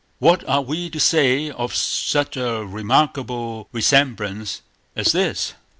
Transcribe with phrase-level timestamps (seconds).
[0.17, 4.63] What are we to say of such a remarkable resemblance
[4.95, 5.53] as this?